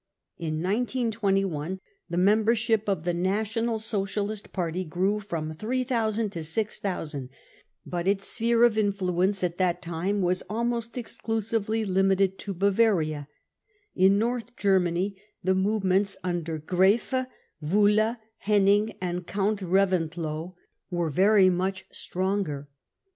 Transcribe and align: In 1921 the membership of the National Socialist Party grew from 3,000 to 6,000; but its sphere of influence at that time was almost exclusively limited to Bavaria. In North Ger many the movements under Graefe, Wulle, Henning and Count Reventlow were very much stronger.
In 0.39 0.63
1921 0.63 1.79
the 2.09 2.17
membership 2.17 2.89
of 2.89 3.03
the 3.03 3.13
National 3.13 3.77
Socialist 3.77 4.51
Party 4.51 4.83
grew 4.83 5.19
from 5.19 5.53
3,000 5.53 6.31
to 6.31 6.41
6,000; 6.43 7.29
but 7.85 8.07
its 8.07 8.25
sphere 8.25 8.63
of 8.63 8.79
influence 8.79 9.43
at 9.43 9.59
that 9.59 9.79
time 9.79 10.23
was 10.23 10.41
almost 10.49 10.97
exclusively 10.97 11.85
limited 11.85 12.39
to 12.39 12.55
Bavaria. 12.55 13.27
In 13.93 14.17
North 14.17 14.55
Ger 14.55 14.79
many 14.79 15.21
the 15.43 15.53
movements 15.53 16.17
under 16.23 16.57
Graefe, 16.57 17.27
Wulle, 17.61 18.15
Henning 18.39 18.95
and 19.01 19.27
Count 19.27 19.59
Reventlow 19.61 20.55
were 20.89 21.11
very 21.11 21.51
much 21.51 21.85
stronger. 21.91 22.67